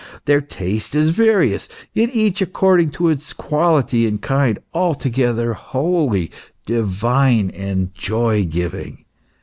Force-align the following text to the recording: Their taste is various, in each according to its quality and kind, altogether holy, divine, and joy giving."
Their 0.25 0.41
taste 0.41 0.95
is 0.95 1.11
various, 1.11 1.69
in 1.93 2.09
each 2.09 2.41
according 2.41 2.89
to 2.93 3.09
its 3.09 3.33
quality 3.33 4.07
and 4.07 4.19
kind, 4.19 4.57
altogether 4.73 5.53
holy, 5.53 6.31
divine, 6.65 7.51
and 7.51 7.93
joy 7.93 8.45
giving." 8.45 9.05